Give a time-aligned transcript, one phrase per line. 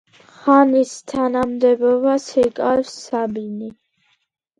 [0.35, 3.69] ხანის თანამდებობას იკავებს საბინი.